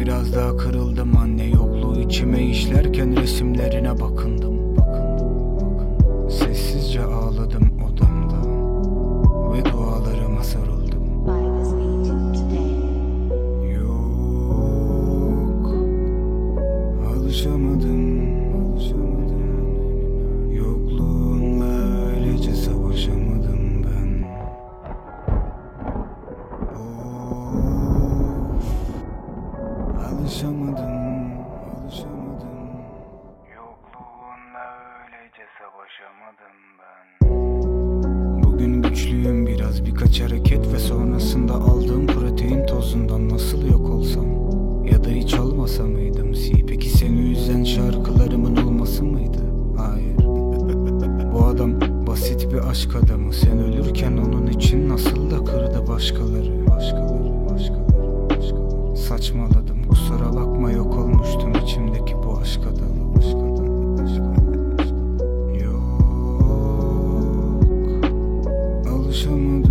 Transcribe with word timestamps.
biraz 0.00 0.34
daha 0.34 0.56
kırıldım 0.56 1.16
anne 1.16 1.44
yokluğu 1.44 2.00
içime 2.00 2.42
işlerken 2.46 3.16
resimlerine 3.22 4.00
bakındım 4.00 4.76
bakındım, 4.76 5.56
bakındım. 5.56 6.30
Sessizce 6.30 7.02
ağladım 7.02 7.70
odamda 7.82 8.40
Ve 9.52 9.64
dualarıma 9.64 10.44
sarıldım. 10.44 11.26
Yok 13.74 14.04
Alışamadım 17.16 18.20
Alışamadım 18.66 19.09
Alışamadım 30.30 30.72
Alışamadım. 31.84 32.58
Yokluğunla 33.56 34.66
öylece 35.02 35.42
savaşamadım 35.58 36.56
ben. 36.80 37.28
Bugün 38.42 38.82
güçlüyüm 38.82 39.46
biraz 39.46 39.84
birkaç 39.84 40.20
hareket 40.20 40.72
ve 40.72 40.78
sonrasında 40.78 41.54
aldığım 41.54 42.06
protein 42.06 42.66
tozundan 42.66 43.28
nasıl 43.28 43.70
yok 43.70 43.90
olsam? 43.90 44.26
Ya 44.86 45.04
da 45.04 45.08
hiç 45.08 45.34
olmasa 45.34 45.82
mıydım? 45.82 46.34
Si 46.34 46.66
Peki 46.66 46.88
seni 46.88 47.30
üzen 47.30 47.64
şarkılarımın 47.64 48.56
olması 48.56 49.04
mıydı? 49.04 49.40
Hayır. 49.76 50.18
Bu 51.32 51.44
adam 51.46 51.80
basit 52.06 52.52
bir 52.52 52.68
aşk 52.70 52.96
adamı. 53.04 53.32
Sen 53.32 53.58
ölürken 53.58 54.16
onun 54.16 54.46
için 54.46 54.88
nasıl 54.88 55.30
da 55.30 55.44
kırdı 55.44 55.88
başkaları? 55.88 56.66
Başkaları, 56.66 57.50
başkaları, 57.50 58.30
başkaları. 58.30 58.96
Saçmaladım 58.96 59.59
kusura 60.10 60.34
bakma 60.36 60.70
yok 60.70 60.98
olmuştum 60.98 61.52
içimdeki 61.62 62.14
bu 62.22 62.38
aşk 62.42 62.60
adamı 62.60 63.18
Aşk 63.18 63.36
adamı, 63.36 64.02
aşk 64.02 64.20
adamı, 64.20 64.74
aşk 64.82 64.92
adamı. 64.92 65.56
Yok 65.62 65.82
Alışamadım 68.88 69.69